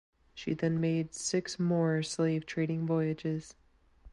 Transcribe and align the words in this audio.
She 0.33 0.55
then 0.55 0.81
made 0.81 1.13
six 1.13 1.59
more 1.59 2.01
slave 2.01 2.47
trading 2.47 2.87
voyages. 2.87 3.53